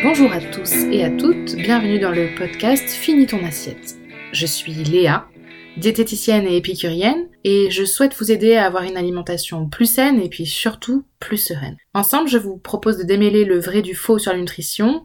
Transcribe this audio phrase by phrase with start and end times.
[0.00, 3.96] Bonjour à tous et à toutes, bienvenue dans le podcast Finis ton assiette.
[4.30, 5.26] Je suis Léa,
[5.76, 10.28] diététicienne et épicurienne, et je souhaite vous aider à avoir une alimentation plus saine et
[10.28, 11.76] puis surtout plus sereine.
[11.94, 15.04] Ensemble, je vous propose de démêler le vrai du faux sur la nutrition,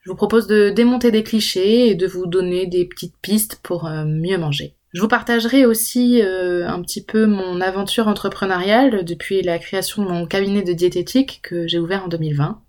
[0.00, 3.86] je vous propose de démonter des clichés et de vous donner des petites pistes pour
[3.86, 4.74] euh, mieux manger.
[4.92, 10.08] Je vous partagerai aussi euh, un petit peu mon aventure entrepreneuriale depuis la création de
[10.08, 12.60] mon cabinet de diététique que j'ai ouvert en 2020.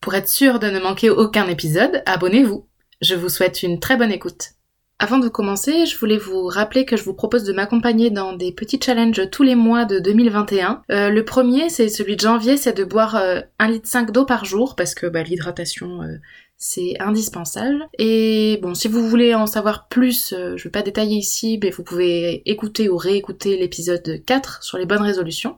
[0.00, 2.66] Pour être sûr de ne manquer aucun épisode, abonnez-vous.
[3.02, 4.52] Je vous souhaite une très bonne écoute.
[4.98, 8.52] Avant de commencer, je voulais vous rappeler que je vous propose de m'accompagner dans des
[8.52, 10.82] petits challenges tous les mois de 2021.
[10.90, 14.44] Euh, le premier, c'est celui de janvier, c'est de boire euh, 1,5 litre d'eau par
[14.46, 16.16] jour parce que bah, l'hydratation euh,
[16.60, 17.88] c'est indispensable.
[17.98, 21.70] Et bon, si vous voulez en savoir plus, euh, je vais pas détailler ici, mais
[21.70, 25.56] vous pouvez écouter ou réécouter l'épisode 4 sur les bonnes résolutions.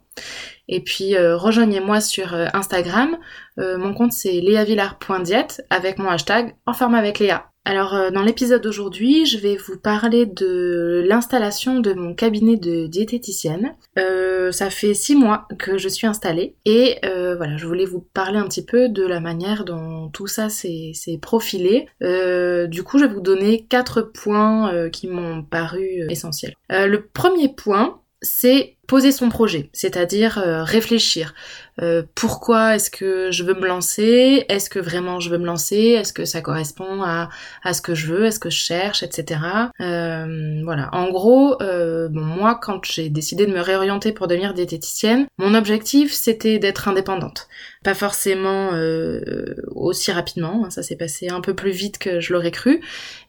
[0.72, 3.18] Et puis euh, rejoignez-moi sur euh, Instagram.
[3.58, 7.52] mon compte c'est leavillard.diète avec mon hashtag en forme avec Léa.
[7.64, 12.86] Alors euh, dans l'épisode d'aujourd'hui, je vais vous parler de l'installation de mon cabinet de
[12.86, 13.76] diététicienne.
[13.98, 18.00] Euh, ça fait six mois que je suis installée et euh, voilà, je voulais vous
[18.00, 21.86] parler un petit peu de la manière dont tout ça s'est profilé.
[22.00, 26.54] du coup, je vais vous donner quatre points qui m'ont paru essentiels.
[26.68, 31.34] le premier point, c'est poser son projet, c'est-à-dire réfléchir.
[31.80, 34.44] Euh, pourquoi est-ce que je veux me lancer?
[34.48, 35.76] Est-ce que vraiment je veux me lancer?
[35.76, 37.30] Est-ce que ça correspond à,
[37.62, 38.26] à ce que je veux?
[38.26, 39.02] Est-ce que je cherche?
[39.02, 39.40] Etc.
[39.80, 40.90] Euh, voilà.
[40.92, 45.54] En gros, euh, bon, moi, quand j'ai décidé de me réorienter pour devenir diététicienne, mon
[45.54, 47.48] objectif c'était d'être indépendante.
[47.84, 52.32] Pas forcément euh, aussi rapidement, hein, ça s'est passé un peu plus vite que je
[52.32, 52.80] l'aurais cru,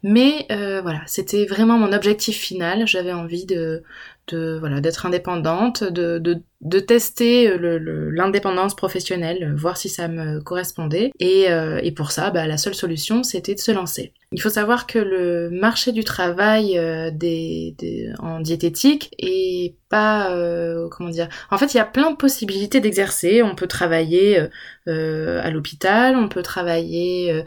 [0.03, 2.85] mais euh, voilà, c'était vraiment mon objectif final.
[2.87, 3.83] J'avais envie de
[4.27, 11.11] de voilà d'être indépendante, de, de, de tester l'indépendance professionnelle, voir si ça me correspondait.
[11.19, 14.13] Et, euh, et pour ça, bah, la seule solution, c'était de se lancer.
[14.33, 17.75] Il faut savoir que le marché du travail euh, des,
[18.17, 21.29] en diététique est pas euh, comment dire.
[21.51, 23.43] En fait, il y a plein de possibilités d'exercer.
[23.43, 24.39] On peut travailler
[24.87, 27.43] euh, à l'hôpital, on peut travailler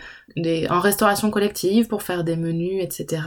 [0.70, 3.22] en restauration collective pour faire des menus, etc.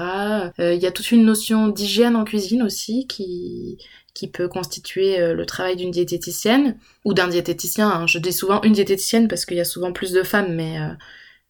[0.59, 3.77] Il y a toute une notion d'hygiène en cuisine aussi qui
[4.13, 7.89] qui peut constituer le travail d'une diététicienne ou d'un diététicien.
[7.89, 8.07] Hein.
[8.07, 10.77] Je dis souvent une diététicienne parce qu'il y a souvent plus de femmes, mais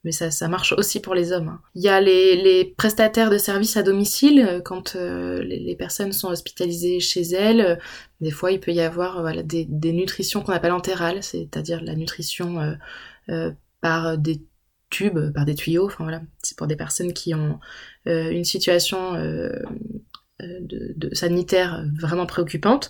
[0.05, 1.49] mais ça, ça marche aussi pour les hommes.
[1.49, 1.61] Hein.
[1.75, 6.13] Il y a les, les prestataires de services à domicile, euh, quand euh, les, personnes
[6.13, 7.75] sont hospitalisées chez elles, euh,
[8.21, 11.95] des fois il peut y avoir voilà, des, des nutritions qu'on appelle entérales, c'est-à-dire la
[11.95, 12.77] nutrition
[13.81, 14.41] par des
[14.89, 17.59] tubes, par des tuyaux, enfin voilà, c'est pour des personnes qui ont
[18.05, 19.13] une situation
[20.41, 22.89] de, de, sanitaire vraiment préoccupante.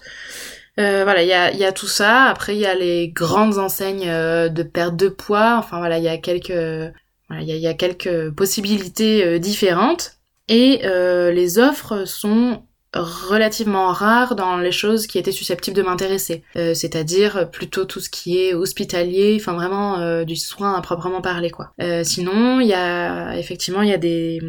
[0.80, 2.24] Euh, voilà, il y a, y a, tout ça.
[2.26, 5.58] Après, il y a les grandes enseignes euh, de perte de poids.
[5.58, 10.14] Enfin voilà, il y a quelques, voilà, il y, a, quelques possibilités euh, différentes.
[10.48, 12.64] Et les offres sont
[12.96, 16.44] relativement rares dans les choses qui étaient susceptibles de m'intéresser.
[16.56, 21.72] C'est-à-dire plutôt tout ce qui est hospitalier, enfin vraiment du soin à proprement parler quoi.
[22.02, 24.42] sinon, il y a effectivement il y a des,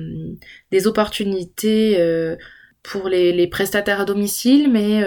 [0.70, 1.98] des opportunités
[2.82, 5.02] pour les, les prestataires à domicile, mais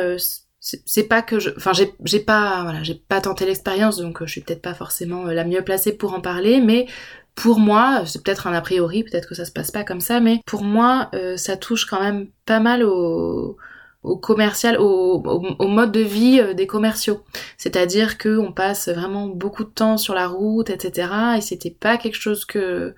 [0.64, 4.32] c'est pas que je enfin j'ai pas voilà j'ai pas tenté l'expérience donc euh, je
[4.32, 6.88] suis peut-être pas forcément euh, la mieux placée pour en parler mais
[7.36, 10.22] pour moi c'est peut-être un a priori peut-être que ça se passe pas comme ça
[10.22, 13.58] mais pour moi euh, ça touche quand même pas mal au
[14.04, 15.22] au commercial au,
[15.60, 17.24] au, mode de vie des commerciaux.
[17.58, 21.08] C'est-à-dire que on passe vraiment beaucoup de temps sur la route etc
[21.38, 22.96] et c'était pas quelque chose que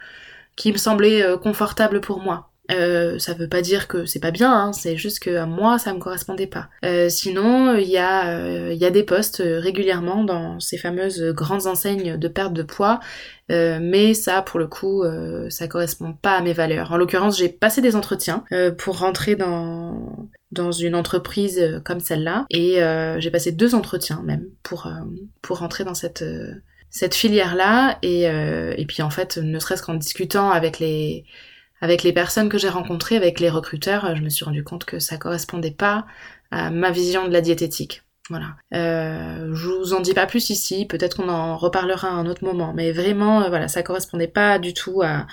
[0.55, 4.51] qui me semblait confortable pour moi euh, ça veut pas dire que c'est pas bien,
[4.51, 6.69] hein, c'est juste que à moi ça me correspondait pas.
[6.83, 12.17] Euh, sinon, il y, euh, y a des postes régulièrement dans ces fameuses grandes enseignes
[12.17, 12.99] de perte de poids,
[13.49, 15.03] mais ça pour le coup
[15.49, 16.91] ça correspond pas à mes valeurs.
[16.91, 18.43] En l'occurrence, j'ai passé des entretiens
[18.77, 22.79] pour rentrer dans dans une entreprise comme celle-là et
[23.19, 24.91] j'ai passé deux entretiens même pour
[25.43, 26.25] pour rentrer dans cette
[26.89, 31.25] cette filière là et et puis en fait ne serait-ce qu'en discutant avec les
[31.81, 34.99] avec les personnes que j'ai rencontrées, avec les recruteurs, je me suis rendu compte que
[34.99, 36.05] ça correspondait pas
[36.51, 38.03] à ma vision de la diététique.
[38.29, 38.55] Voilà.
[38.73, 42.43] Euh, je vous en dis pas plus ici, peut-être qu'on en reparlera à un autre
[42.43, 45.27] moment, mais vraiment, euh, voilà, ça correspondait pas du tout à,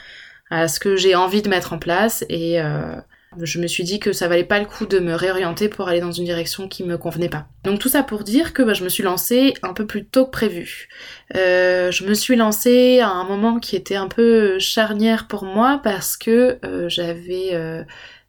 [0.50, 2.96] à ce que j'ai envie de mettre en place et, euh,
[3.40, 6.00] je me suis dit que ça valait pas le coup de me réorienter pour aller
[6.00, 7.46] dans une direction qui me convenait pas.
[7.64, 10.26] Donc tout ça pour dire que bah, je me suis lancée un peu plus tôt
[10.26, 10.88] que prévu.
[11.34, 15.80] Euh, je me suis lancée à un moment qui était un peu charnière pour moi
[15.82, 17.82] parce que euh, j'avais euh,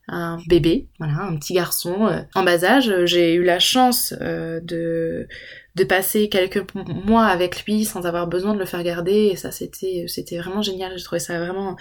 [0.07, 2.93] un bébé, voilà, un petit garçon en bas âge.
[3.05, 5.27] J'ai eu la chance de
[5.75, 9.29] de passer quelques mois avec lui sans avoir besoin de le faire garder.
[9.31, 10.95] Et ça, c'était, c'était vraiment génial.
[10.95, 11.77] J'ai trouvé ça vraiment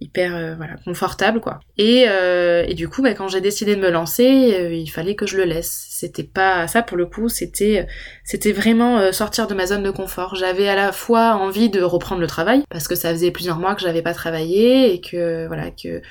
[0.00, 1.60] hyper euh, voilà confortable quoi.
[1.76, 5.14] Et, euh, et du coup bah, quand j'ai décidé de me lancer euh, il fallait
[5.14, 5.86] que je le laisse.
[5.90, 7.86] C'était pas ça pour le coup c'était
[8.24, 10.34] c'était vraiment sortir de ma zone de confort.
[10.34, 13.74] J'avais à la fois envie de reprendre le travail parce que ça faisait plusieurs mois
[13.74, 16.02] que j'avais pas travaillé et que voilà que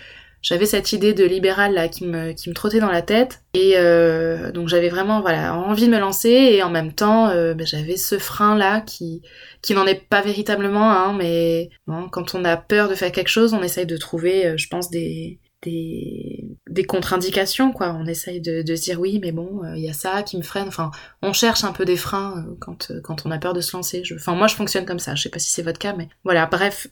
[0.42, 3.42] j'avais cette idée de libéral là qui me, qui me trottait dans la tête.
[3.54, 6.30] Et euh, donc j'avais vraiment voilà envie de me lancer.
[6.30, 9.22] Et en même temps euh, ben, j'avais ce frein là qui
[9.62, 11.70] qui n'en est pas véritablement hein, mais
[12.12, 14.90] quand on a peur de faire quelque chose on essaye de trouver euh, je pense
[14.90, 16.46] des des,
[16.78, 17.98] des contre-indications, quoi.
[18.00, 20.68] On essaye de, se dire oui, mais bon, il y a ça qui me freine.
[20.68, 20.92] Enfin,
[21.22, 24.04] on cherche un peu des freins quand, quand on a peur de se lancer.
[24.16, 25.16] Enfin, moi, je fonctionne comme ça.
[25.16, 26.46] Je sais pas si c'est votre cas, mais voilà.
[26.46, 26.88] Bref,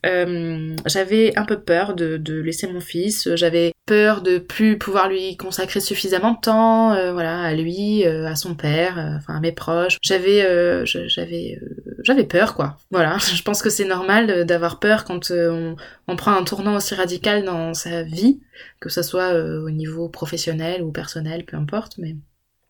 [0.86, 3.30] j'avais un peu peur de, de laisser mon fils.
[3.36, 8.28] J'avais peur de plus pouvoir lui consacrer suffisamment de temps, euh, voilà, à lui, euh,
[8.28, 9.98] à son père, euh, enfin à mes proches.
[10.02, 11.60] J'avais, j'avais,
[12.04, 12.78] j'avais peur, quoi.
[12.92, 15.76] Voilà, je pense que c'est normal d'avoir peur quand on,
[16.08, 18.40] on, prend un tournant aussi radical dans sa vie,
[18.80, 22.16] que ce soit au niveau professionnel ou personnel, peu importe, mais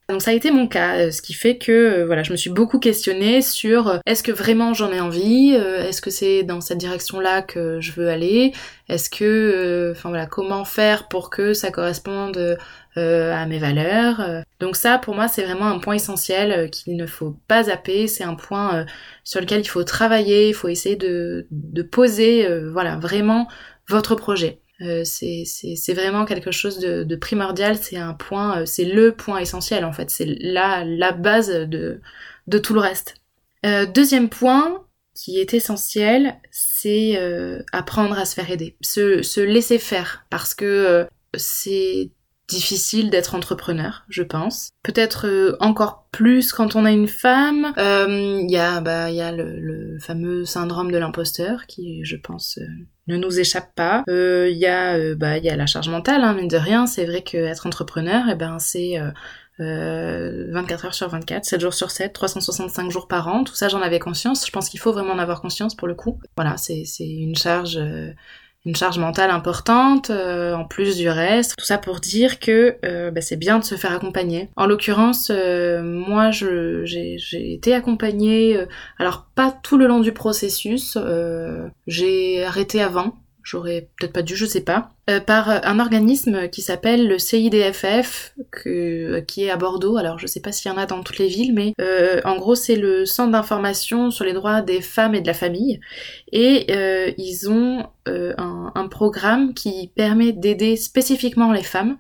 [0.08, 2.38] donc ça a été mon cas, euh, ce qui fait que euh, voilà, je me
[2.38, 6.62] suis beaucoup questionnée sur euh, est-ce que vraiment j'en ai envie, est-ce que c'est dans
[6.62, 8.54] cette direction-là que je veux aller,
[8.88, 12.58] est-ce que, enfin voilà, comment faire pour que ça corresponde
[12.98, 14.22] à mes valeurs.
[14.62, 18.08] Donc ça, pour moi, c'est vraiment un point essentiel qu'il ne faut pas zapper.
[18.08, 18.86] C'est un point
[19.26, 20.50] sur lequel il faut travailler.
[20.50, 23.50] Il faut essayer de, de poser, voilà, vraiment
[23.90, 24.62] votre projet.
[24.82, 29.86] Euh, c'est vraiment quelque chose de, primordial, c'est un point, euh, c'est le point essentiel
[29.86, 32.02] en fait, c'est la, la base de,
[32.48, 33.16] de tout le reste.
[33.66, 37.18] Euh, deuxième point qui est essentiel, c'est
[37.72, 41.08] apprendre à se faire aider, se, se laisser faire, parce que
[41.38, 42.12] c'est
[42.50, 44.72] difficile d'être entrepreneur, je pense.
[44.84, 47.74] Peut-être encore plus quand on a une femme.
[47.78, 52.60] Il y a, bah, y a le, le, fameux syndrome de l'imposteur qui, je pense,
[53.08, 54.04] ne nous échappe pas.
[54.08, 56.88] Il euh, y a euh, bah y a la charge mentale, hein, mine de rien.
[56.88, 59.00] C'est vrai qu'être entrepreneur, eh ben c'est
[59.60, 63.44] euh, 24 heures sur 24, 7 jours sur 7, 365 jours par an.
[63.44, 64.46] Tout ça, j'en avais conscience.
[64.46, 66.20] Je pense qu'il faut vraiment en avoir conscience pour le coup.
[66.36, 67.80] Voilà, c'est une charge
[68.66, 71.56] une charge mentale importante, euh, en plus du reste.
[71.58, 74.50] Tout ça pour dire que euh, bah, c'est bien de se faire accompagner.
[74.56, 78.58] En l'occurrence, euh, moi, j'ai été accompagnée,
[78.98, 80.98] alors pas tout le long du processus,
[81.88, 83.16] j'ai arrêté avant,
[83.46, 88.34] j'aurais peut-être pas dû, je sais pas, euh, par un organisme qui s'appelle le CIDFF,
[88.52, 89.98] que, qui est à Bordeaux.
[89.98, 92.38] Alors je sais pas s'il y en a dans toutes les villes, mais euh, en
[92.38, 95.80] gros c'est le centre d'information sur les droits des femmes et de la famille.
[96.32, 101.98] Et euh, ils ont un, programme qui permet d'aider spécifiquement les femmes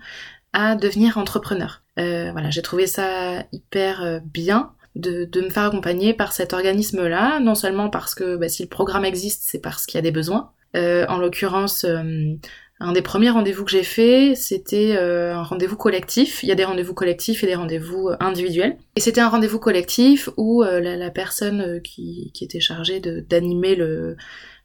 [0.53, 1.83] à devenir entrepreneurs.
[1.97, 4.71] voilà, j'ai trouvé ça hyper bien.
[4.95, 8.69] De, de, me faire accompagner par cet organisme-là, non seulement parce que bah, si le
[8.69, 10.64] programme existe, c'est parce qu'il y a des besoins, euh,
[11.07, 12.35] en l'occurrence, euh,
[12.79, 16.43] un des premiers rendez-vous que j'ai fait, c'était euh, un rendez-vous collectif.
[16.43, 18.77] Il y a des rendez-vous collectifs et des rendez-vous individuels.
[18.95, 23.77] Et c'était un rendez-vous collectif où la, personne qui, était chargée d'animer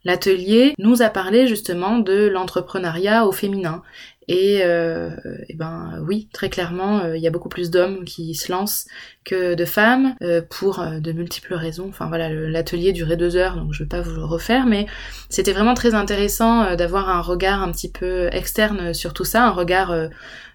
[0.05, 3.83] l'atelier nous a parlé justement de l'entrepreneuriat au féminin
[4.33, 5.11] et, euh,
[5.57, 8.87] ben oui, très clairement, euh, il y a beaucoup plus d'hommes qui se lancent
[9.25, 11.89] que de femmes euh, pour euh, de multiples raisons.
[11.89, 14.87] Enfin voilà, l'atelier durait deux heures, donc je vais pas vous le refaire, mais
[15.31, 19.51] c'était vraiment très intéressant d'avoir un regard un petit peu externe sur tout ça, un
[19.51, 19.93] regard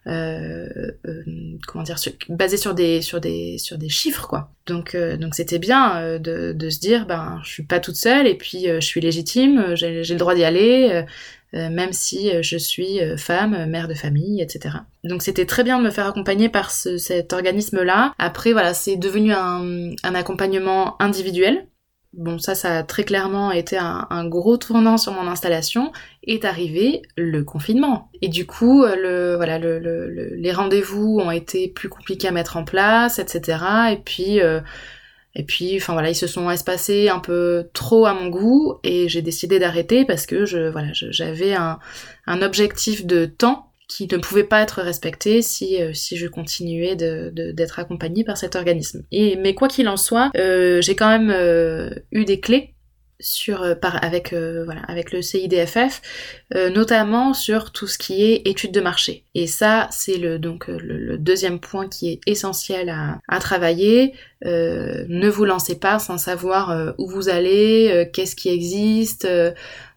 [0.05, 1.97] comment dire
[2.29, 4.51] basé sur des sur des sur des chiffres quoi.
[4.67, 8.35] Donc donc c'était bien de, de se dire ben je suis pas toute seule et
[8.35, 11.05] puis je suis légitime, j'ai le droit d'y aller
[11.55, 14.75] euh, même si euh, je suis euh, femme, mère de famille, etc.
[15.03, 18.13] Donc c'était très bien de me faire accompagner par cet organisme-là.
[18.17, 21.67] Après, voilà, c'est devenu un, accompagnement individuel.
[22.17, 25.91] Bon, ça, ça a très clairement été un, gros tournant sur mon installation.
[26.23, 28.09] Est arrivé le confinement.
[28.21, 33.19] Et du coup, le, voilà, les rendez-vous ont été plus compliqués à mettre en place,
[33.19, 33.57] etc.
[33.91, 34.39] Et puis,
[35.35, 39.09] et puis, enfin voilà, ils se sont espacés un peu trop à mon goût et
[39.09, 41.79] j'ai décidé d'arrêter parce que je, voilà, j'avais un,
[42.41, 47.33] objectif de temps qui ne pouvait pas être respecté si, euh, si je continuais d'être
[47.33, 49.03] de, d'être accompagnée par cet organisme.
[49.11, 52.75] Et, mais quoi qu'il en soit, euh, j'ai quand même euh, eu des clés
[53.19, 56.01] sur euh, par avec euh, voilà avec le CIDFF
[56.53, 60.67] euh, notamment sur tout ce qui est études de marché et ça c'est le donc
[60.67, 64.13] le, deuxième point qui est essentiel à, à travailler
[64.43, 69.27] ne vous lancez pas sans savoir où vous allez qu'est-ce qui existe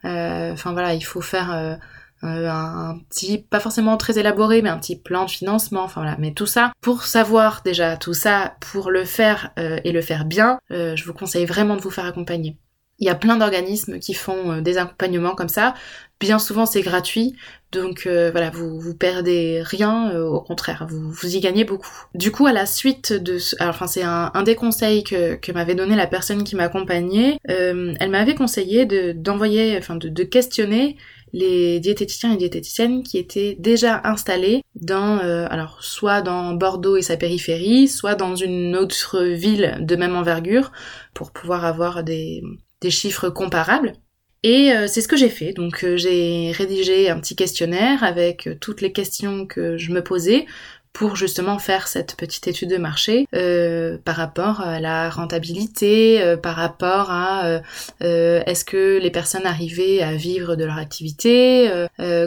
[0.03, 1.79] enfin voilà il faut faire
[2.23, 6.17] un, petit, pas forcément très élaboré, mais un petit plan de financement, enfin voilà.
[6.19, 10.59] Mais tout ça, pour savoir déjà tout ça, pour le faire et le faire bien,
[10.71, 12.57] je vous conseille vraiment de vous faire accompagner.
[13.01, 15.75] Il y a plein d'organismes qui font euh, des accompagnements comme ça.
[16.21, 17.37] Bien souvent c'est gratuit,
[17.71, 21.93] donc euh, voilà, vous vous perdez rien, euh, au contraire, vous, vous y gagnez beaucoup.
[22.15, 23.55] Du coup, à la suite de ce...
[23.61, 27.39] Enfin, c'est un, un, des conseils que, que m'avait donné la personne qui m'accompagnait.
[27.45, 30.97] elle m'avait conseillé de d'envoyer, enfin de, de questionner
[31.33, 37.03] les diététiciens et diététiciennes qui étaient déjà installés dans, euh, alors soit dans Bordeaux et
[37.03, 40.73] sa périphérie, soit dans une autre ville de même envergure,
[41.15, 42.43] pour pouvoir avoir des,
[42.89, 43.93] chiffres comparables.
[44.45, 45.53] Et euh, c'est ce que j'ai fait.
[45.53, 50.47] Donc euh, j'ai rédigé un petit questionnaire avec toutes les questions que je me posais
[50.99, 56.37] pour justement faire cette petite étude de marché euh, par rapport à la rentabilité, euh,
[56.37, 57.61] par rapport à
[58.03, 61.71] euh, est-ce que les personnes arrivaient à vivre de leur activité,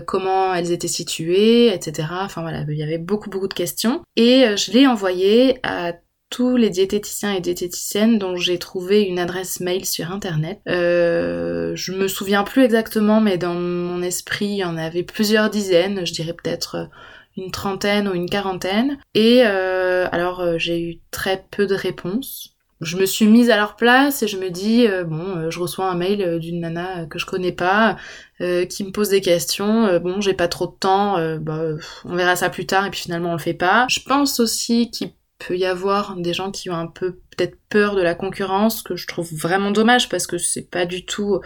[0.07, 2.07] comment elles étaient situées, etc.
[2.21, 5.91] Enfin voilà, il y avait beaucoup beaucoup de questions et je l'ai envoyé à
[6.31, 10.61] tous les diététiciens et diététiciennes dont j'ai trouvé une adresse mail sur internet.
[10.67, 15.49] Euh, je me souviens plus exactement, mais dans mon esprit, il y en avait plusieurs
[15.49, 16.89] dizaines, je dirais peut-être
[17.38, 18.97] une trentaine ou une quarantaine.
[19.13, 22.55] Et euh, alors euh, j'ai eu très peu de réponses.
[22.81, 25.85] Je me suis mise à leur place et je me dis euh, bon, je reçois
[25.85, 27.97] un mail d'une nana que je connais pas
[28.39, 30.00] qui me pose des questions.
[30.00, 31.61] bon, j'ai pas trop de temps, bah,
[32.05, 33.85] on verra ça plus tard et puis finalement on le fait pas.
[33.88, 37.95] Je pense aussi qu'il peut y avoir des gens qui ont un peu peut-être peur
[37.95, 41.39] de la concurrence, que je trouve vraiment dommage parce que c'est pas du tout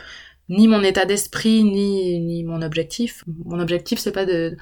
[0.50, 3.24] ni mon état d'esprit ni ni mon objectif.
[3.46, 4.58] Mon objectif c'est pas de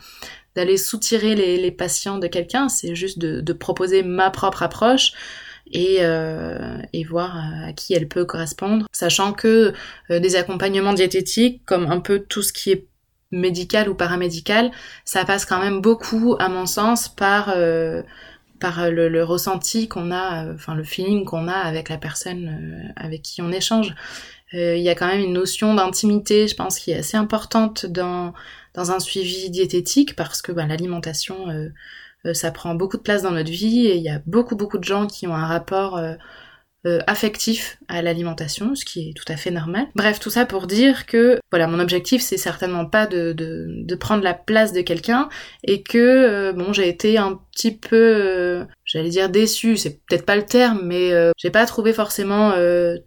[0.56, 5.13] d'aller soutirer les, les, patients de quelqu'un, c'est juste de, de, proposer ma propre approche
[5.72, 7.36] et, euh, et voir
[7.66, 9.74] à qui elle peut correspondre, sachant que
[10.12, 12.88] euh, des accompagnements diététiques, comme un peu tout ce qui est
[13.32, 14.72] médical ou paramédical,
[15.06, 18.04] ça passe quand même beaucoup, à mon sens, par euh,
[18.63, 22.48] par le, le ressenti qu'on a, euh, enfin le feeling qu'on a avec la personne
[22.48, 23.94] euh, avec qui on échange.
[24.53, 28.33] Il y a quand même une notion d'intimité, je pense, qui est assez importante dans
[28.74, 31.69] dans un suivi diététique parce que bah, l'alimentation euh,
[32.25, 34.77] euh, ça prend beaucoup de place dans notre vie et il y a beaucoup beaucoup
[34.77, 36.15] de gens qui ont un rapport euh,
[37.07, 39.88] affectif à l'alimentation, ce qui est tout à fait normal.
[39.95, 43.95] Bref, tout ça pour dire que voilà, mon objectif c'est certainement pas de, de, de,
[43.95, 45.29] prendre la place de quelqu'un
[45.63, 50.45] et que bon j'ai été un petit peu j'allais dire déçue, c'est peut-être pas le
[50.45, 52.53] terme, mais j'ai pas trouvé forcément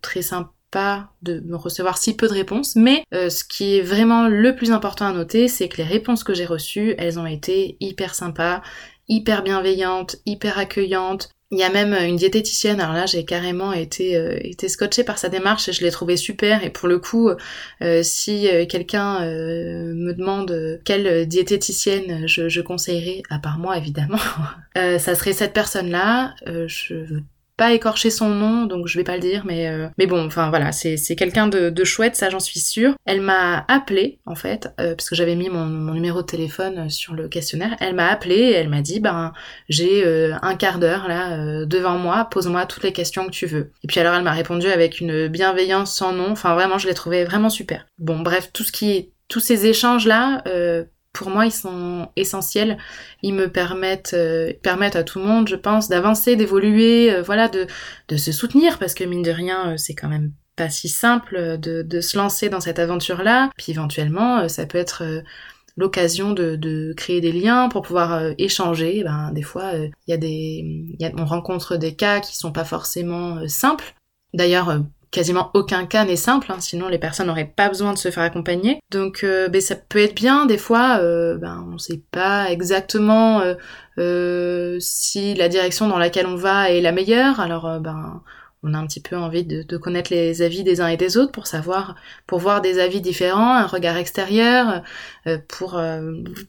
[0.01, 3.83] très sympa pas de me recevoir si peu de réponses, mais euh, ce qui est
[3.83, 7.27] vraiment le plus important à noter, c'est que les réponses que j'ai reçues, elles ont
[7.27, 8.63] été hyper sympas,
[9.09, 11.31] hyper bienveillantes, hyper accueillantes.
[11.53, 15.17] Il y a même une diététicienne, alors là j'ai carrément été, euh, été scotchée par
[15.17, 17.31] sa démarche et je l'ai trouvée super et pour le coup,
[17.83, 24.19] euh, si quelqu'un me demande quelle diététicienne je, je conseillerais, à part moi évidemment,
[24.75, 26.35] ça serait cette personne-là.
[26.67, 27.21] je
[27.57, 30.51] pas écorcher son nom, donc je vais pas le dire, mais euh, mais bon, enfin
[30.51, 32.95] voilà, c'est quelqu'un de, de chouette, ça j'en suis sûre.
[33.07, 37.15] Elle m'a appelé en fait, euh, parce que j'avais mis mon, numéro de téléphone sur
[37.15, 37.75] le questionnaire.
[37.81, 39.33] Elle m'a appelé elle m'a dit ben
[39.69, 43.73] j'ai euh, un quart d'heure là devant moi, pose-moi toutes les questions que tu veux.
[43.83, 46.31] Et puis alors elle m'a répondu avec une bienveillance sans nom.
[46.31, 47.87] Enfin vraiment, je l'ai trouvé vraiment super.
[47.99, 50.43] Bon bref, tout ce qui tous ces échanges là
[51.17, 52.77] pour moi, ils sont essentiels.
[53.23, 57.49] Ils me permettent, euh, permettent à tout le monde, je pense, d'avancer, d'évoluer, euh, voilà,
[57.49, 57.67] de,
[58.09, 61.59] de se soutenir, parce que mine de rien, euh, c'est quand même pas si simple
[61.59, 63.51] de, de se lancer dans cette aventure-là.
[63.57, 65.03] Puis éventuellement, ça peut être
[65.77, 69.03] l'occasion de, de, créer des liens pour pouvoir échanger.
[69.05, 72.53] Ben, des fois, il y a des, y a, on rencontre des cas qui sont
[72.53, 73.95] pas forcément simples.
[74.33, 74.83] D'ailleurs,
[75.17, 78.23] quasiment aucun cas n'est simple, hein, sinon les personnes n'auraient pas besoin de se faire
[78.23, 78.81] accompagner.
[78.91, 83.43] Donc euh, ben, ça peut être bien, des fois, euh, ben, on sait pas exactement
[83.99, 88.23] euh, si la direction dans laquelle on va est la meilleure, alors ben
[88.63, 91.17] on a un petit peu envie de, de, connaître les avis des uns et des
[91.17, 91.95] autres pour savoir,
[92.27, 94.83] pour voir des avis différents, un regard extérieur,
[95.49, 95.81] pour,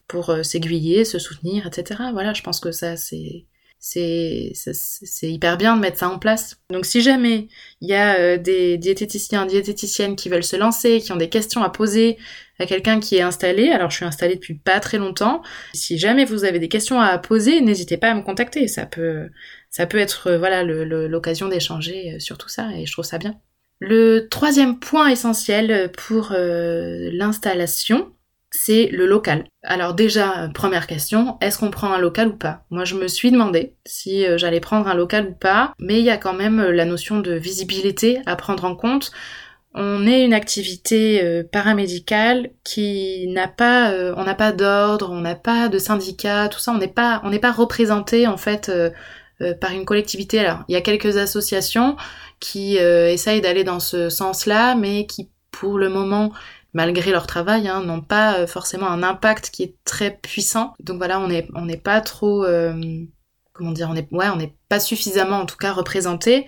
[0.07, 2.01] pour s'aiguiller, se soutenir, etc.
[2.11, 3.45] Voilà, je pense que ça c'est
[3.89, 6.57] c'est hyper bien de mettre ça en place.
[6.69, 7.47] Donc si jamais
[7.81, 11.63] il y a euh, des diététiciens, diététiciennes qui veulent se lancer, qui ont des questions
[11.63, 12.17] à poser
[12.59, 15.41] à quelqu'un qui est installé, alors je suis installée depuis pas très longtemps,
[15.73, 19.29] si jamais vous avez des questions à poser, n'hésitez pas à me contacter, ça peut
[19.69, 23.17] ça peut être euh, voilà l'occasion d'échanger euh, sur tout ça et je trouve ça
[23.17, 23.39] bien.
[23.79, 28.11] Le troisième point essentiel pour l'installation,
[28.51, 29.45] c'est le local.
[29.63, 32.63] Alors déjà, première question, est-ce qu'on prend un local ou pas?
[32.69, 36.05] Moi je me suis demandé si euh, j'allais prendre un local ou pas, mais il
[36.05, 39.11] y a quand même euh, la notion de visibilité à prendre en compte.
[39.73, 45.35] on est une activité euh, paramédicale qui n'a pas, on n'a pas d'ordre, on n'a
[45.35, 48.71] pas de syndicat, tout ça, on n'est pas, on n'est pas représenté en fait
[49.61, 50.39] par une collectivité.
[50.39, 51.95] Alors, il y a quelques associations
[52.39, 56.31] qui essayent d'aller dans ce sens-là, mais qui, pour le moment,
[56.77, 60.73] malgré leur travail, hein, n'ont pas forcément un impact qui est très puissant.
[60.79, 62.45] Donc voilà, on n'est, pas trop,
[63.53, 66.45] comment dire, on n'est pas suffisamment en tout cas représenté.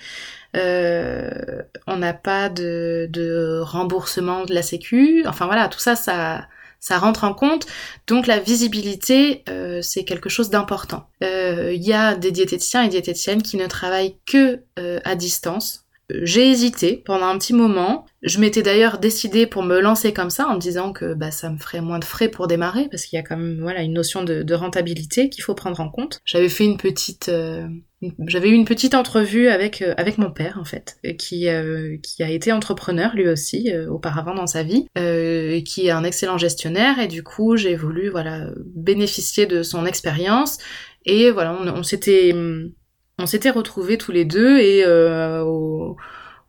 [0.55, 5.24] Euh, on n'a pas de, remboursement de la sécu.
[5.27, 7.65] Enfin voilà, tout ça, ça, rentre en compte.
[8.07, 11.09] Donc la visibilité, euh, c'est quelque chose d'important.
[11.21, 14.63] Il euh, y a des diététiciens et diététiciennes qui ne travaillent que
[15.03, 15.86] à distance.
[16.09, 18.05] J'ai hésité pendant un petit moment.
[18.23, 21.49] Je m'étais d'ailleurs décidée pour me lancer comme ça en me disant que bah, ça
[21.49, 23.93] me ferait moins de frais pour démarrer parce qu'il y a quand même voilà une
[23.93, 26.19] notion de, rentabilité qu'il faut prendre en compte.
[26.25, 27.31] J'avais fait une petite
[28.27, 32.23] j'avais eu une petite entrevue avec euh, avec mon père en fait, qui euh, qui
[32.23, 36.37] a été entrepreneur lui aussi euh, auparavant dans sa vie, et qui est un excellent
[36.37, 40.57] gestionnaire et du coup j'ai voulu voilà bénéficier de son expérience
[41.05, 42.33] et voilà on, s'était
[43.19, 45.97] on s'était retrouvés tous les deux et au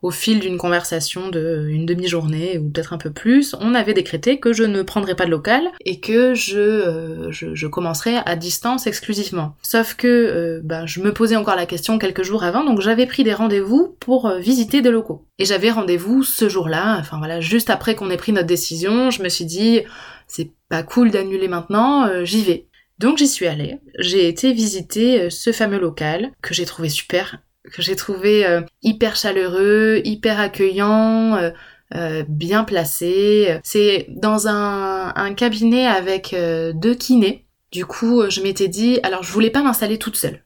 [0.03, 4.41] au fil d'une conversation de une demi-journée ou peut-être un peu plus, on avait décrété
[4.41, 8.87] que je ne prendrais pas de local et que je, euh, je, commencerais à distance
[8.87, 9.55] exclusivement.
[9.63, 13.07] Sauf que euh, ben, je me posais encore la question quelques jours avant, donc j'avais
[13.07, 15.27] pris des rendez-vous pour euh, visiter des locaux.
[15.39, 19.23] Et j'avais rendez-vous ce jour-là, enfin voilà, juste après qu'on ait pris notre décision, je
[19.23, 19.83] me suis dit
[20.27, 22.67] c'est pas cool d'annuler maintenant, j'y vais.
[23.01, 27.39] Donc j'y suis allée, j'ai été visiter ce fameux local que j'ai trouvé super
[27.73, 31.51] que j'ai trouvé euh, hyper chaleureux, hyper accueillant, euh,
[31.95, 33.59] euh, bien placé.
[33.63, 36.35] C'est dans un, un, cabinet avec
[36.75, 37.47] deux kinés.
[37.73, 40.45] Du coup, je m'étais dit, alors je voulais pas m'installer toute seule.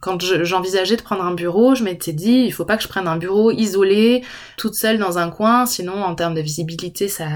[0.00, 3.06] Quand j'envisageais de prendre un bureau, je m'étais dit, il faut pas que je prenne
[3.06, 4.22] un bureau isolé,
[4.56, 7.26] toute seule dans un coin, sinon en termes de visibilité, ça,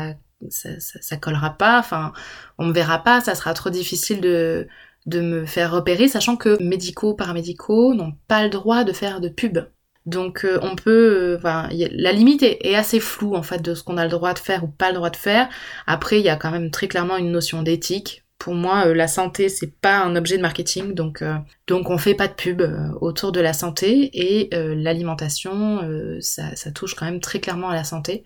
[0.50, 1.78] ça, ça, collera pas.
[1.78, 2.12] Enfin,
[2.58, 4.68] on me verra pas, ça sera trop difficile de
[5.06, 9.28] de me faire repérer, sachant que médicaux, paramédicaux n'ont pas le droit de faire de
[9.28, 9.58] pub.
[10.04, 13.96] Donc euh, on peut, enfin, la limite est, assez floue en fait de ce qu'on
[13.98, 15.48] a le droit de faire ou pas le droit de faire.
[15.86, 18.24] Après, il y a quand même très clairement une notion d'éthique.
[18.38, 21.34] Pour moi, euh, la santé c'est pas un objet de marketing, donc euh,
[21.66, 22.62] donc on fait pas de pub
[23.00, 25.80] autour de la santé et l'alimentation,
[26.20, 28.24] ça, ça, touche quand même très clairement à la santé,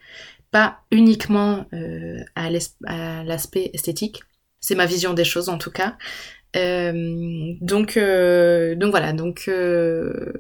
[0.51, 1.67] pas uniquement
[2.35, 2.51] à
[3.25, 4.23] l'aspect esthétique.
[4.61, 5.97] C'est ma vision des choses en tout cas.
[6.57, 10.33] Euh, donc, euh, donc voilà, donc euh,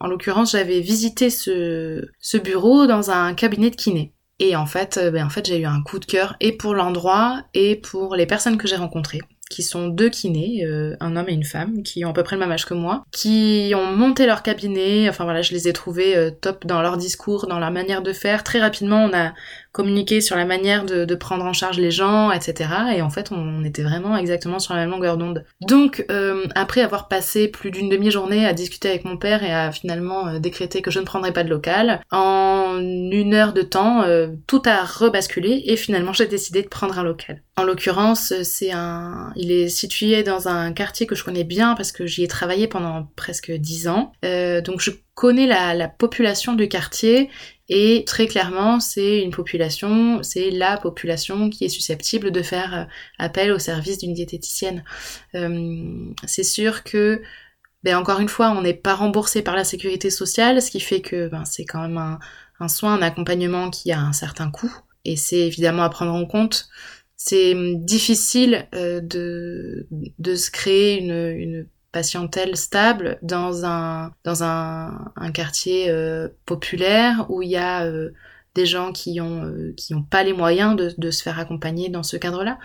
[0.00, 4.12] en l'occurrence j'avais visité ce, ce bureau dans un cabinet de kiné.
[4.40, 7.42] Et en fait, ben, en fait j'ai eu un coup de cœur et pour l'endroit
[7.54, 9.20] et pour les personnes que j'ai rencontrées
[9.50, 10.62] qui sont deux kinés,
[11.00, 13.04] un homme et une femme, qui ont à peu près le même âge que moi,
[13.12, 17.46] qui ont monté leur cabinet, enfin voilà, je les ai trouvés top dans leur discours,
[17.46, 18.44] dans leur manière de faire.
[18.44, 19.32] Très rapidement, on a
[19.78, 22.68] communiquer sur la manière de, prendre en charge les gens, etc.
[22.96, 25.44] Et en fait, on, était vraiment exactement sur la même longueur d'onde.
[25.60, 29.70] Donc, euh, après avoir passé plus d'une demi-journée à discuter avec mon père et à
[29.70, 34.02] finalement euh, décréter que je ne prendrais pas de local, en une heure de temps,
[34.02, 37.42] euh, tout a rebasculé et finalement, j'ai décidé de prendre un local.
[37.56, 41.92] En l'occurrence, c'est un, il est situé dans un quartier que je connais bien parce
[41.92, 44.10] que j'y ai travaillé pendant presque dix ans.
[44.22, 47.28] donc, je connais la, la population du quartier
[47.68, 52.84] et très clairement, c'est une population, c'est la population qui est susceptible de faire euh,
[53.18, 54.84] appel au service d'une diététicienne.
[55.34, 57.20] Euh, c'est sûr que,
[57.82, 61.02] ben encore une fois, on n'est pas remboursé par la sécurité sociale, ce qui fait
[61.02, 62.18] que ben, c'est quand même un,
[62.60, 66.26] un, soin, un accompagnement qui a un certain coût, et c'est évidemment à prendre en
[66.26, 66.68] compte.
[67.16, 75.12] C'est difficile euh, de, de se créer une, une patientèle stable dans un, dans un,
[75.32, 78.10] quartier euh, populaire où il y a euh,
[78.54, 82.02] des gens qui ont, euh, qui ont pas les moyens de, se faire accompagner dans
[82.02, 82.58] ce cadre-là.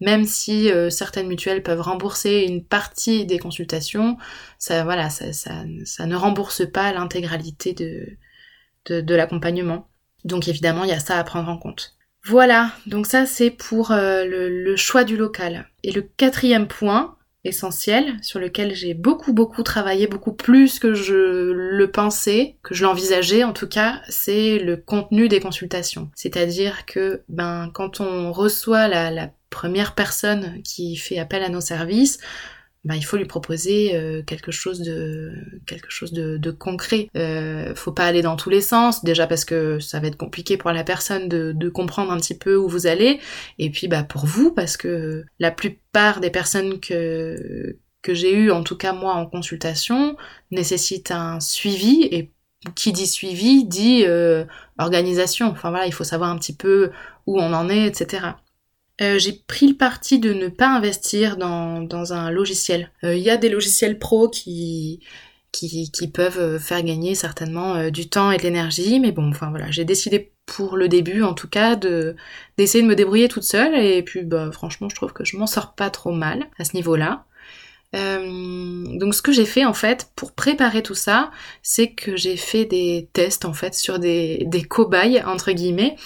[0.00, 4.16] Même si certaines mutuelles peuvent rembourser une partie des consultations,
[4.58, 9.88] ça, voilà, ça, ça, ne rembourse pas l'intégralité de, de, l'accompagnement.
[10.24, 11.96] Donc évidemment, il y a ça à prendre en compte.
[12.24, 15.68] Voilà, donc ça c'est pour le choix du local.
[15.82, 21.52] Et le quatrième point, essentiel sur lequel j'ai beaucoup beaucoup travaillé, beaucoup plus que je
[21.52, 26.10] le pensais, que je l'envisageais en tout cas, c'est le contenu des consultations.
[26.14, 31.60] C'est-à-dire que ben quand on reçoit la, la première personne qui fait appel à nos
[31.60, 32.18] services,
[32.84, 35.34] bah, il faut lui proposer euh, quelque chose de
[35.66, 37.08] quelque chose de, de concret.
[37.16, 40.56] Euh, faut pas aller dans tous les sens, déjà parce que ça va être compliqué
[40.56, 43.20] pour la personne de, de comprendre un petit peu où vous allez,
[43.58, 48.50] et puis bah pour vous parce que la plupart des personnes que que j'ai eues,
[48.50, 50.16] en tout cas moi en consultation,
[50.50, 52.32] nécessitent un suivi et
[52.74, 54.04] qui dit suivi dit
[54.78, 55.48] organisation.
[55.48, 56.90] Enfin voilà, il faut savoir un petit peu
[57.26, 58.36] où on en est, etc.
[59.00, 62.90] j'ai pris le parti de ne pas investir dans, dans un logiciel.
[63.02, 65.00] Il y a des logiciels pro qui,
[65.52, 69.84] qui, peuvent faire gagner certainement du temps et de l'énergie, mais bon, enfin voilà, j'ai
[69.84, 72.16] décidé pour le début en tout cas de
[72.58, 75.46] d'essayer de me débrouiller toute seule et puis bah franchement je trouve que je m'en
[75.46, 77.24] sors pas trop mal à ce niveau-là.
[77.96, 81.30] Euh, donc ce que j'ai fait en fait pour préparer tout ça,
[81.62, 85.96] c'est que j'ai fait des tests en fait sur des, des cobayes entre guillemets.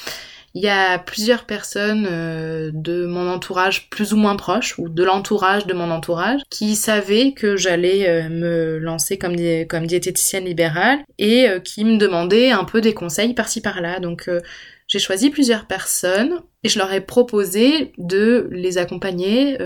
[0.54, 5.02] Il y a plusieurs personnes euh, de mon entourage plus ou moins proche ou de
[5.02, 9.34] l'entourage de mon entourage qui savaient que j'allais euh, me lancer comme,
[9.68, 13.98] comme diététicienne libérale et qui me demandaient un peu des conseils par-ci par-là.
[13.98, 14.30] Donc
[14.86, 19.58] j'ai choisi plusieurs personnes et je leur ai proposé de les accompagner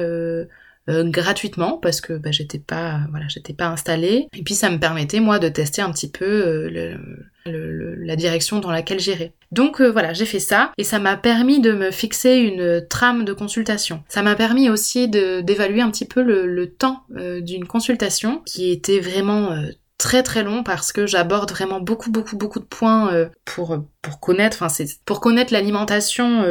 [0.88, 4.78] euh, gratuitement parce que bah, j'étais pas voilà j'étais pas installée et puis ça me
[4.78, 6.96] permettait moi de tester un petit peu euh,
[7.44, 9.32] le, la direction dans laquelle j'irais.
[9.52, 13.24] Donc euh, voilà, j'ai fait ça et ça m'a permis de me fixer une trame
[13.26, 14.02] de consultation.
[14.08, 19.00] Ça m'a permis aussi d'évaluer un petit peu le, le temps d'une consultation qui était
[19.00, 19.62] vraiment
[19.98, 24.58] très très long parce que j'aborde vraiment beaucoup beaucoup beaucoup de points pour pour connaître
[24.58, 26.42] enfin c'est pour connaître l'alimentation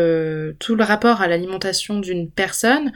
[0.60, 2.92] tout le rapport à l'alimentation d'une personne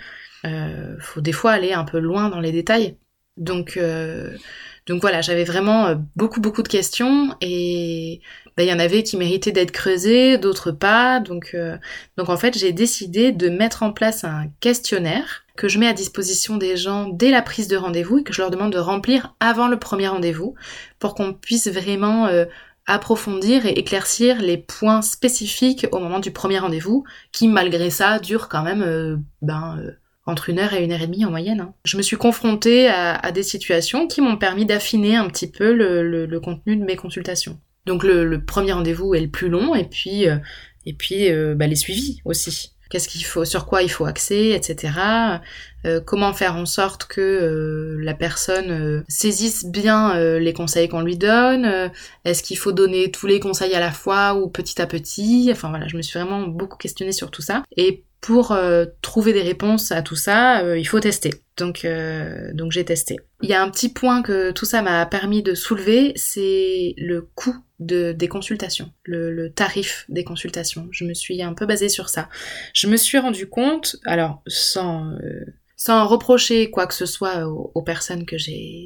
[0.46, 2.98] euh, faut des fois aller un peu loin dans les détails.
[3.38, 4.38] Donc, euh,
[4.88, 8.22] donc voilà, j'avais vraiment euh, beaucoup beaucoup de questions et
[8.58, 11.20] bah, il y en avait qui méritaient d'être creusées, d'autres pas.
[11.20, 11.78] Donc, euh,
[12.18, 15.94] donc en fait, j'ai décidé de mettre en place un questionnaire que je mets à
[15.94, 19.36] disposition des gens dès la prise de rendez-vous et que je leur demande de remplir
[19.40, 20.56] avant le premier rendez-vous
[21.00, 22.30] pour qu'on puisse vraiment
[22.88, 28.50] approfondir et éclaircir les points spécifiques au moment du premier rendez-vous qui malgré ça durent
[28.50, 29.78] quand même ben
[30.32, 31.62] entre une heure et une heure et demie en moyenne.
[31.62, 31.74] Hein.
[31.86, 36.39] Je me suis confrontée à, des situations qui m'ont permis d'affiner un petit peu le,
[36.39, 37.60] contenu de mes consultations.
[37.86, 40.38] Donc le, premier rendez-vous est le plus long et puis euh,
[40.86, 42.72] et puis euh, bah, les suivis aussi.
[42.89, 44.94] Qu'est-ce qu'il faut, sur quoi il faut axer, etc.
[45.86, 51.89] Euh, comment faire en sorte que la personne saisisse bien les conseils qu'on lui donne.
[52.26, 55.48] Est-ce qu'il faut donner tous les conseils à la fois ou petit à petit?
[55.54, 57.63] Enfin voilà, je me suis vraiment beaucoup questionnée sur tout ça.
[57.78, 61.34] Et pour euh, trouver des réponses à tout ça, euh, il faut tester.
[61.58, 63.18] Donc, euh, donc j'ai testé.
[63.42, 67.24] Il y a un petit point que tout ça m'a permis de soulever, c'est le
[67.34, 70.88] coût de, des consultations, le, tarif des consultations.
[70.92, 72.30] Je me suis un peu basée sur ça.
[72.74, 75.12] Je me suis rendu compte, alors sans,
[75.76, 78.86] sans reprocher quoi que ce soit aux, personnes que j'ai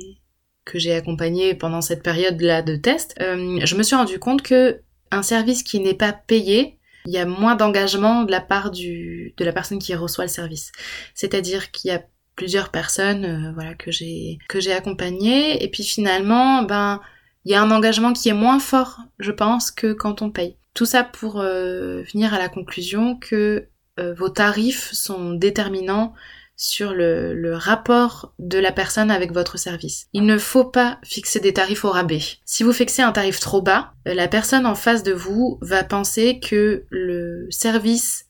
[0.64, 5.22] que j'ai accompagnées pendant cette période-là de test, je me suis rendu compte que un
[5.22, 9.46] service qui n'est pas payé il y a moins d'engagement de la part du, de
[9.46, 10.72] la personne qui reçoit le service.
[11.14, 12.04] C'est-à-dire qu'il y a
[12.36, 17.00] plusieurs personnes euh, voilà que j'ai que j'ai accompagnées et puis finalement ben
[17.46, 20.58] il y a un engagement qui est moins fort je pense que quand on paye
[20.74, 26.14] tout ça pour euh, venir à la conclusion que euh, vos tarifs sont déterminants
[26.58, 30.08] sur le, rapport de la personne avec votre service.
[30.14, 32.22] Il ne faut pas fixer des tarifs au rabais.
[32.46, 36.40] Si vous fixez un tarif trop bas, la personne en face de vous va penser
[36.40, 38.28] que le service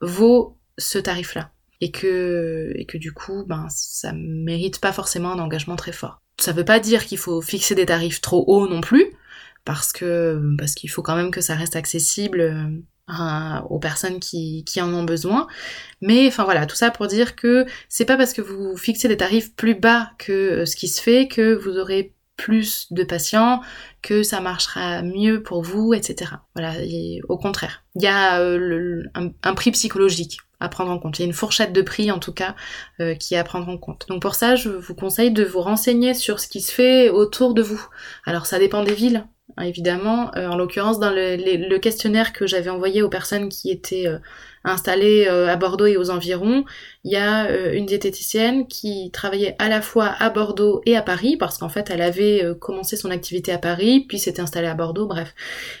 [0.00, 1.50] vaut ce tarif-là.
[1.82, 6.20] Et que, et que du coup, ben, ça mérite pas forcément un engagement très fort.
[6.38, 9.06] Ça veut pas dire qu'il faut fixer des tarifs trop hauts non plus,
[9.64, 12.82] parce que, parce qu'il faut quand même que ça reste accessible
[13.68, 15.46] aux personnes qui, en ont besoin.
[16.00, 19.16] Mais enfin voilà, tout ça pour dire que c'est pas parce que vous fixez des
[19.16, 23.60] tarifs plus bas que euh, ce qui se fait que vous aurez plus de patients,
[24.00, 26.32] que ça marchera mieux pour vous, etc.
[26.54, 26.72] Voilà,
[27.28, 27.84] au contraire.
[27.96, 31.18] Il y a euh, un, prix psychologique à prendre en compte.
[31.18, 32.54] Il y a une fourchette de prix en tout cas
[33.00, 34.06] euh, qui est à prendre en compte.
[34.08, 37.52] Donc pour ça, je vous conseille de vous renseigner sur ce qui se fait autour
[37.52, 37.86] de vous.
[38.24, 39.26] Alors ça dépend des villes,
[39.62, 40.30] évidemment.
[40.36, 44.18] Euh, en l'occurrence, dans le, questionnaire que j'avais envoyé aux personnes qui étaient euh,
[44.64, 46.64] installées euh, à Bordeaux et aux environs,
[47.04, 51.36] il y a une diététicienne qui travaillait à la fois à Bordeaux et à Paris,
[51.36, 55.06] parce qu'en fait, elle avait commencé son activité à Paris, puis s'était installée à Bordeaux,
[55.06, 55.34] bref.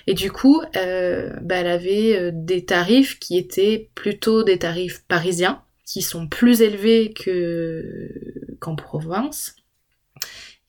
[0.06, 6.00] Et du coup, bah, elle avait des tarifs qui étaient plutôt des tarifs parisiens, qui
[6.00, 7.84] sont plus élevés que
[8.60, 9.56] qu'en province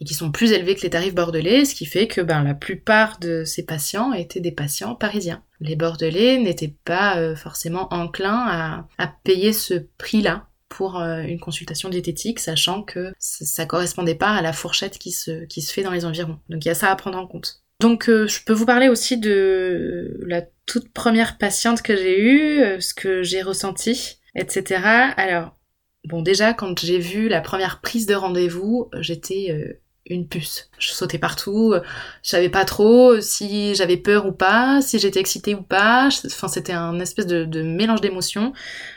[0.01, 2.55] et qui sont plus élevés que les tarifs bordelais, ce qui fait que ben, la
[2.55, 5.43] plupart de ces patients étaient des patients parisiens.
[5.59, 11.87] Les bordelais n'étaient pas euh, forcément enclins à, payer ce prix-là pour euh, une consultation
[11.89, 15.91] diététique, sachant que ça correspondait pas à la fourchette qui se, qui se fait dans
[15.91, 16.39] les environs.
[16.49, 17.61] Donc il y a ça à prendre en compte.
[17.79, 22.81] Donc euh, je peux vous parler aussi de la toute première patiente que j'ai eue,
[22.81, 24.81] ce que j'ai ressenti, etc.
[25.15, 25.59] Alors,
[26.05, 30.69] bon déjà quand j'ai vu la première prise de rendez-vous, j'étais une puce.
[30.79, 31.73] Je sautais partout,
[32.23, 36.09] je savais pas trop si j'avais peur ou pas, si j'étais excitée ou pas.
[36.25, 38.53] Enfin, c'était un espèce de, de mélange d'émotions.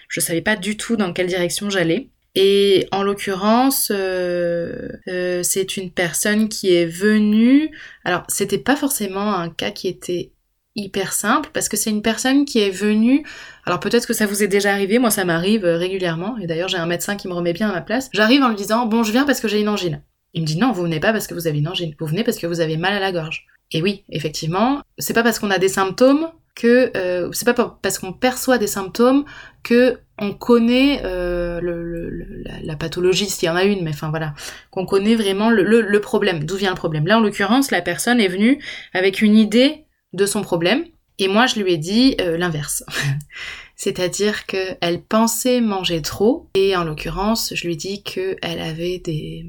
[0.08, 2.08] Je savais pas du tout dans quelle direction j'allais.
[2.34, 7.70] Et en l'occurrence, euh, euh, c'est une personne qui est venue.
[8.04, 10.32] Alors, c'était pas forcément un cas qui était
[10.76, 13.24] hyper simple parce que c'est une personne qui est venue.
[13.64, 16.36] Alors peut-être que ça vous est déjà arrivé, moi ça m'arrive régulièrement.
[16.38, 18.10] Et d'ailleurs, j'ai un médecin qui me remet bien à ma place.
[18.12, 20.02] J'arrive en lui disant bon, je viens parce que j'ai une angine.
[20.34, 21.94] Il me dit non, vous venez pas parce que vous avez une.
[21.98, 23.46] Vous venez parce que vous avez mal à la gorge.
[23.72, 27.98] Et oui, effectivement, c'est pas parce qu'on a des symptômes que euh, c'est pas parce
[27.98, 29.24] qu'on perçoit des symptômes
[29.62, 34.34] que on connaît euh, le, la, pathologie s'il y en a une, mais enfin voilà,
[34.70, 37.06] qu'on connaît vraiment le, le problème, d'où vient le problème?
[37.08, 40.84] Là, en l'occurrence, la personne est venue avec une idée de son problème,
[41.18, 42.84] et moi, je lui ai dit euh, l'inverse.
[43.76, 49.46] C'est-à-dire qu'elle pensait manger trop, et en l'occurrence, je lui ai dit qu'elle avait des,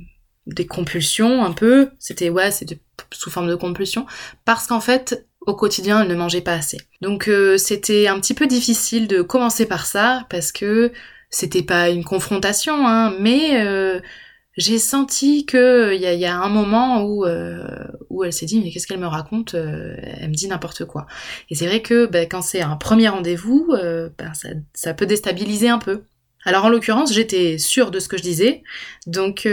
[0.47, 1.89] des compulsions un peu.
[1.99, 2.79] C'était ouais, c'était
[3.11, 4.05] sous forme de compulsion,
[4.45, 6.79] parce qu'en fait, au quotidien, elle ne mangeait pas assez.
[7.01, 10.91] Donc euh, c'était un petit peu difficile de commencer par ça parce que
[11.29, 13.99] c'était pas une confrontation, hein, mais euh,
[14.57, 17.67] j'ai senti que il y, a, un moment où euh,
[18.09, 21.05] où elle s'est dit mais qu'est-ce qu'elle me raconte Elle me dit n'importe quoi.
[21.49, 23.73] Et c'est vrai que ben, quand c'est un premier rendez-vous,
[24.17, 26.03] ben, ça, ça peut déstabiliser un peu.
[26.45, 28.63] Alors en l'occurrence, j'étais sûre de ce que je disais,
[29.07, 29.47] donc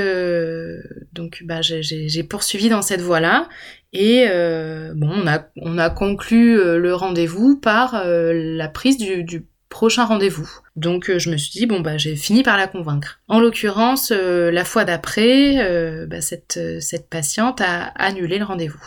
[1.12, 3.48] donc bah, j'ai poursuivi dans cette voie-là
[3.92, 8.96] et euh, bon, on a, on a conclu euh, le rendez-vous par euh, la prise
[8.96, 10.50] du, du prochain rendez-vous.
[10.76, 13.20] Donc je me suis dit, bon bah j'ai fini par la convaincre.
[13.28, 18.84] En l'occurrence, la fois d'après, bah, cette, cette patiente a annulé le rendez-vous.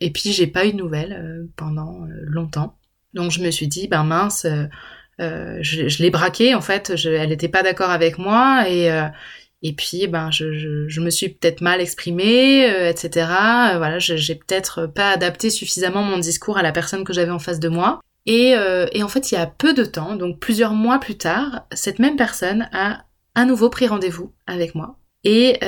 [0.00, 2.78] Et puis j'ai pas eu de nouvelles pendant longtemps.
[3.14, 4.46] Donc je me suis dit, ben mince,
[5.18, 8.90] je, je l'ai braquée en fait, je, elle n'était pas d'accord avec moi et
[9.62, 13.26] et puis, ben, je, je, je me suis peut-être mal exprimée, euh, etc.
[13.72, 17.38] Euh, voilà, j'ai peut-être pas adapté suffisamment mon discours à la personne que j'avais en
[17.38, 18.00] face de moi.
[18.26, 21.16] Et, euh, et, en fait, il y a peu de temps, donc plusieurs mois plus
[21.16, 24.98] tard, cette même personne a à nouveau pris rendez-vous avec moi.
[25.24, 25.58] Et,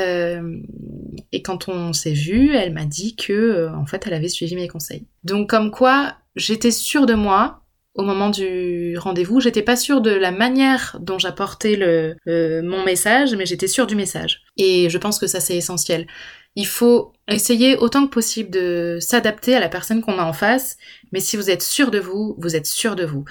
[1.32, 4.68] et quand on s'est vu, elle m'a dit que, en fait, elle avait suivi mes
[4.68, 5.08] conseils.
[5.24, 7.64] Donc, comme quoi, j'étais sûre de moi,
[7.98, 9.40] au moment du rendez-vous.
[9.40, 13.96] J'étais pas sûre de la manière dont j'apportais le, mon message, mais j'étais sûre du
[13.96, 14.44] message.
[14.56, 16.06] Et je pense que ça c'est essentiel.
[16.54, 20.76] Il faut essayer autant que possible de s'adapter à la personne qu'on a en face,
[21.12, 23.24] mais si vous êtes sûr de vous, vous êtes sûr de vous.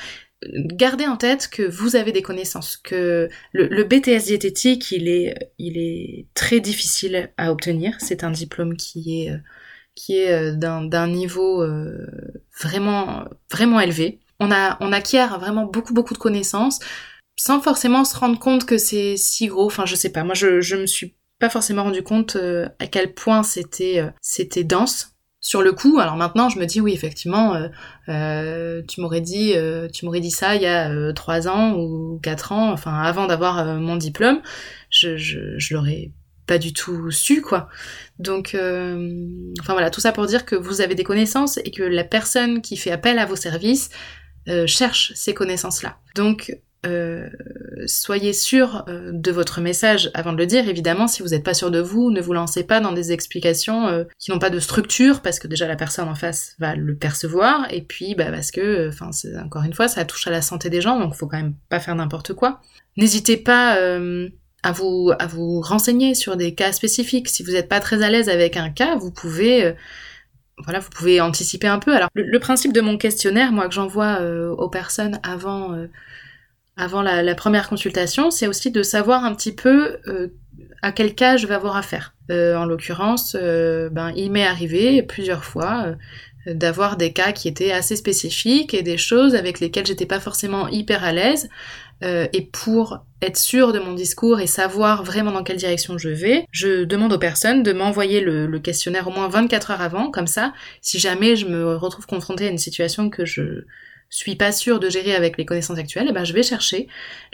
[0.53, 5.77] Gardez en tête que vous avez des connaissances, que le, BTS diététique, il est, il
[5.77, 7.95] est très difficile à obtenir.
[7.99, 9.31] C'est un diplôme qui est,
[9.95, 12.05] qui est d'un niveau euh,
[12.59, 16.79] vraiment, vraiment élevé on, a, on acquiert vraiment beaucoup, beaucoup de connaissances
[17.39, 19.67] sans forcément se rendre compte que c'est si gros.
[19.67, 20.23] Enfin, je sais pas.
[20.23, 24.09] Moi, je, je me suis pas forcément rendu compte euh, à quel point c'était euh,
[24.21, 25.99] c'était dense sur le coup.
[25.99, 27.55] Alors maintenant, je me dis oui, effectivement,
[28.09, 29.53] euh, tu m'aurais dit
[29.93, 33.63] tu m'aurais dit ça il y a trois ans ou quatre ans, enfin avant d'avoir
[33.79, 34.41] mon diplôme,
[34.89, 36.11] je, je, je l'aurais
[36.47, 37.69] pas du tout su quoi.
[38.17, 42.03] Donc enfin voilà, tout ça pour dire que vous avez des connaissances et que la
[42.03, 43.89] personne qui fait appel à vos services
[44.49, 45.97] euh, cherche ces connaissances-là.
[46.15, 47.27] Donc, euh,
[47.85, 50.69] soyez sûr euh, de votre message avant de le dire.
[50.69, 54.05] Évidemment, si vous n'êtes pas sûr de vous, ne vous lancez pas dans des explications
[54.17, 57.67] qui n'ont pas de structure, parce que déjà la personne en face va le percevoir,
[57.71, 59.09] et puis bah, parce que, enfin,
[59.43, 61.81] encore une fois, ça touche à la santé des gens, donc faut quand même pas
[61.81, 62.61] faire n'importe quoi.
[62.95, 63.77] N'hésitez pas
[64.63, 67.27] à vous à vous renseigner sur des cas spécifiques.
[67.27, 69.75] Si vous n'êtes pas très à l'aise avec un cas, vous pouvez
[70.63, 71.95] voilà, vous pouvez anticiper un peu.
[71.95, 75.87] Alors, le, principe de mon questionnaire, moi, que j'envoie euh, aux personnes avant, euh,
[76.75, 80.29] avant la, première consultation, c'est aussi de savoir un petit peu euh,
[80.81, 82.15] à quel cas je vais avoir affaire.
[82.29, 85.95] en l'occurrence, ben, il m'est arrivé plusieurs fois
[86.45, 90.67] d'avoir des cas qui étaient assez spécifiques et des choses avec lesquelles j'étais pas forcément
[90.69, 91.49] hyper à l'aise.
[92.03, 96.09] Euh, et pour être sûr de mon discours et savoir vraiment dans quelle direction je
[96.09, 100.27] vais, je demande aux personnes de m'envoyer le, questionnaire au moins 24 heures avant, comme
[100.27, 103.65] ça, si jamais je me retrouve confrontée à une situation que je
[104.09, 106.87] suis pas sûre de gérer avec les connaissances actuelles, eh ben je vais chercher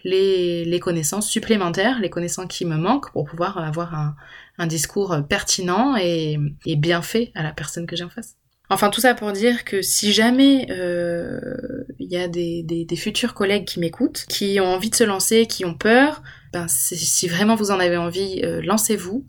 [0.04, 4.16] les, connaissances supplémentaires, les connaissances qui me manquent pour pouvoir avoir un,
[4.58, 8.38] un discours pertinent et, et bien fait à la personne que j'ai en face.
[8.74, 13.66] Enfin, tout ça pour dire que si jamais il euh, y a des, futurs collègues
[13.66, 17.72] qui m'écoutent, qui ont envie de se lancer, qui ont peur, ben si vraiment vous
[17.72, 19.26] en avez envie, euh, lancez-vous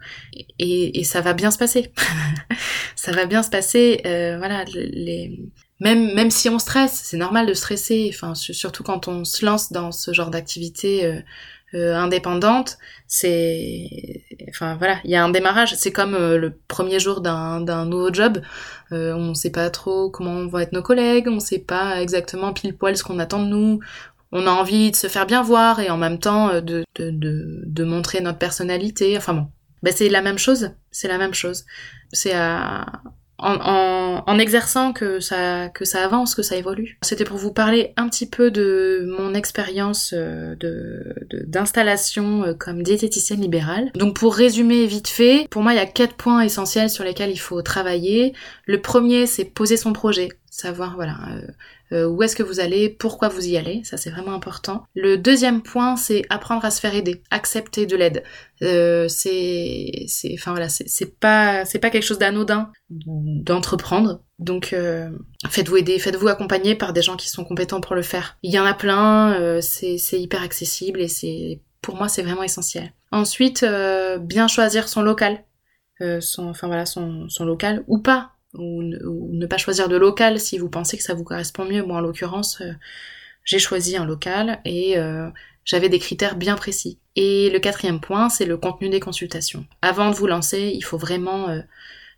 [0.59, 1.93] et, et, ça va bien se passer.
[2.97, 4.01] ça va bien se passer.
[4.07, 5.39] Euh, voilà, les,
[5.81, 8.11] même même si on stresse, c'est normal de stresser.
[8.13, 11.23] Enfin, surtout quand on se lance dans ce genre d'activité
[11.75, 13.89] indépendante, c'est,
[14.49, 15.75] enfin voilà, il y a un démarrage.
[15.77, 18.41] C'est comme le premier jour d'un nouveau job.
[18.91, 22.53] on ne sait pas trop comment vont être nos collègues, on ne sait pas exactement
[22.53, 23.81] pile poil ce qu'on attend de nous
[24.35, 27.63] on a envie de se faire bien voir et en même temps euh, de, de,
[27.65, 29.17] de, montrer notre personnalité.
[29.17, 29.47] Enfin bon,
[29.83, 30.73] ben, c'est la même chose.
[30.91, 31.65] C'est la même chose.
[32.13, 32.35] C'est
[33.45, 36.99] en, exerçant que ça, que ça avance, que ça évolue.
[37.03, 40.57] C'était pour vous parler un petit peu de mon expérience euh,
[41.47, 43.91] d'installation euh, comme diététicienne libérale.
[43.95, 47.31] Donc pour résumer vite fait, pour moi il y a quatre points essentiels sur lesquels
[47.31, 48.35] il faut travailler.
[48.67, 51.41] Le premier c'est poser son projet savoir voilà euh,
[51.95, 54.85] où est-ce que vous allez, pourquoi vous y allez, ça c'est vraiment important.
[54.95, 58.23] Le deuxième point, c'est apprendre à se faire aider, accepter de l'aide.
[58.63, 64.23] Euh, c'est, c'est, voilà, c'est pas, pas quelque chose d'anodin d'entreprendre.
[64.39, 65.11] Donc euh,
[65.49, 68.37] faites-vous aider, faites-vous accompagner par des gens qui sont compétents pour le faire.
[68.43, 72.23] Il y en a plein, euh, c'est, c'est hyper accessible et c'est, pour moi, c'est
[72.23, 72.93] vraiment essentiel.
[73.13, 75.45] Ensuite, euh, bien choisir son local.
[76.21, 80.59] son, enfin voilà, son, son local ou pas ou ne, pas choisir de local si
[80.59, 81.83] vous pensez que ça vous correspond mieux.
[81.83, 82.73] Moi, en l'occurrence, euh,
[83.45, 85.29] j'ai choisi un local et euh,
[85.65, 86.99] j'avais des critères bien précis.
[87.17, 89.67] Et le quatrième point, c'est le contenu des consultations.
[89.83, 91.61] Avant de vous lancer, il faut vraiment, euh,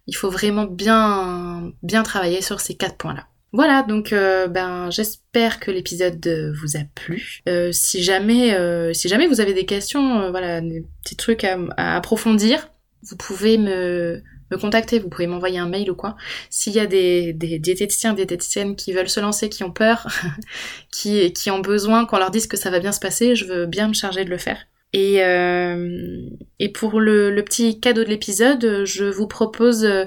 [0.07, 3.27] il faut vraiment bien, bien travailler sur ces quatre points-là.
[3.53, 7.42] Voilà, donc ben j'espère que l'épisode vous a plu.
[7.72, 8.55] si jamais,
[8.92, 12.68] si jamais vous avez des questions, voilà, des petits trucs à approfondir,
[13.03, 16.17] vous pouvez me me contacter, vous pouvez m'envoyer un mail ou quoi.
[16.51, 20.07] S'il y a des, des diététiciens, diététiciennes qui veulent se lancer, qui ont peur,
[20.93, 23.89] qui, ont besoin qu'on leur dise que ça va bien se passer, je veux bien
[23.89, 24.59] me charger de le faire.
[24.93, 26.29] Et, euh,
[26.75, 30.05] pour le, petit cadeau de l'épisode, je vous propose, euh,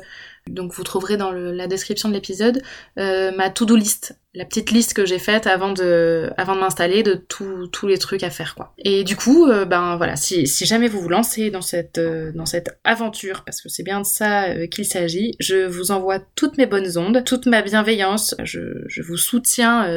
[0.47, 2.61] donc vous trouverez dans la description de l'épisode,
[2.97, 7.01] euh, ma to-do list la petite liste que j'ai faite avant de, avant de m'installer
[7.01, 8.73] de tous les trucs à faire quoi.
[8.77, 12.45] Et du coup, euh, ben voilà, si, jamais vous vous lancez dans cette, euh, dans
[12.45, 16.57] cette aventure, parce que c'est bien de ça euh, qu'il s'agit, je vous envoie toutes
[16.57, 19.87] mes bonnes ondes, toute ma bienveillance, je, je vous soutiens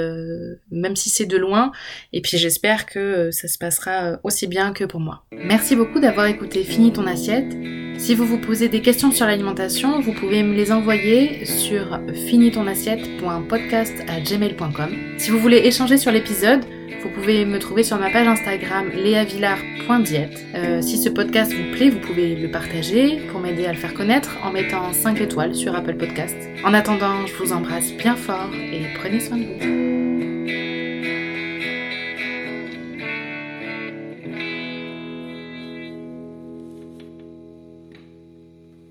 [0.71, 1.73] même si c'est de loin,
[2.13, 5.25] et puis j'espère que ça se passera aussi bien que pour moi.
[5.33, 7.53] Merci beaucoup d'avoir écouté Fini ton assiette.
[7.99, 13.93] Si vous vous posez des questions sur l'alimentation, vous pouvez me les envoyer sur finitonassiette.podcast
[14.23, 14.91] gmail.com.
[15.19, 16.65] Si vous voulez échanger sur l'épisode,
[17.03, 20.45] vous pouvez me trouver sur ma page Instagram léavillard.diète.
[20.55, 23.95] Euh, si ce podcast vous plaît, vous pouvez le partager pour m'aider à le faire
[23.95, 26.37] connaître en mettant 5 étoiles sur Apple Podcast.
[26.65, 30.22] En attendant, je vous embrasse bien fort et prenez soin de vous.